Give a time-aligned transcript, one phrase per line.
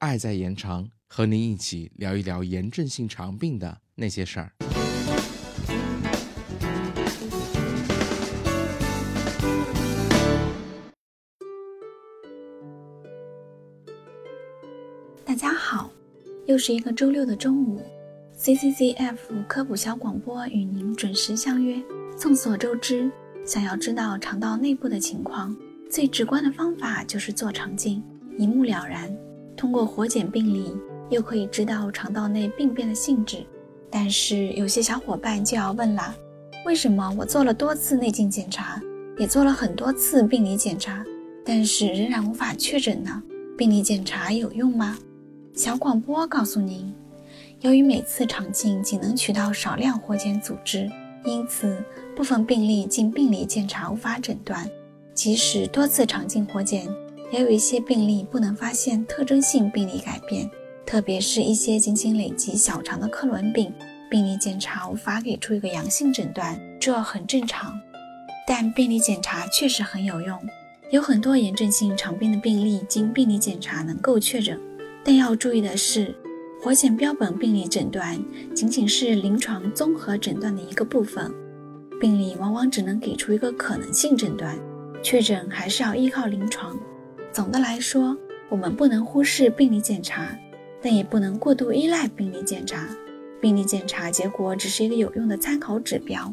[0.00, 4.50] 爱在延长，和您一起聊一聊炎症性肠病的那些事儿。
[15.22, 15.90] 大家好，
[16.46, 17.82] 又是一个周六的中午
[18.38, 21.78] ，CCCF 科普小广播与您准时相约。
[22.18, 23.12] 众所周知，
[23.44, 25.54] 想要知道肠道内部的情况，
[25.90, 28.02] 最直观的方法就是做肠镜，
[28.38, 29.14] 一目了然。
[29.60, 30.74] 通过活检病理，
[31.10, 33.44] 又可以知道肠道内病变的性质。
[33.90, 36.16] 但是有些小伙伴就要问了：
[36.64, 38.80] 为什么我做了多次内镜检查，
[39.18, 41.04] 也做了很多次病理检查，
[41.44, 43.22] 但是仍然无法确诊呢？
[43.58, 44.96] 病理检查有用吗？
[45.54, 46.90] 小广播告诉您，
[47.60, 50.90] 由于每次肠镜仅能取到少量活检组织，
[51.26, 51.76] 因此
[52.16, 54.66] 部分病例经病理检查无法诊断。
[55.12, 56.88] 即使多次肠镜活检，
[57.30, 60.50] 也有一些病例不能发现特征性病理改变，
[60.84, 63.72] 特别是一些仅仅累积小肠的克伦病，
[64.10, 67.80] 病理检查无法给出一个阳性诊断，这很正常。
[68.46, 70.36] 但病理检查确实很有用，
[70.90, 74.60] 有很多炎症性肠病的病例经病理检查能够确诊。
[75.04, 76.12] 但要注意的是，
[76.60, 78.20] 活检标本病理诊断
[78.56, 81.32] 仅仅是临床综合诊断的一个部分，
[82.00, 84.58] 病理往往只能给出一个可能性诊断，
[85.00, 86.76] 确诊还是要依靠临床。
[87.32, 88.16] 总的来说，
[88.48, 90.36] 我们不能忽视病理检查，
[90.82, 92.88] 但也不能过度依赖病理检查。
[93.40, 96.32] 病理检查结果只是一个有用的参考指标，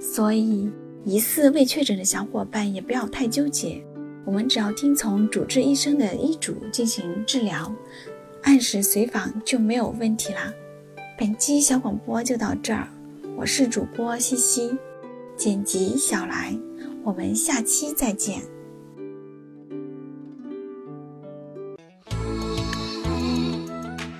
[0.00, 0.70] 所以
[1.04, 3.82] 疑似未确诊的小伙伴也不要太纠结。
[4.24, 7.74] 我们只要听从主治医生的医嘱进行治疗，
[8.42, 10.52] 按时随访就没有问题啦。
[11.18, 12.88] 本期小广播就到这儿，
[13.36, 14.76] 我是主播西西，
[15.36, 16.56] 剪辑小来，
[17.02, 18.40] 我们下期再见。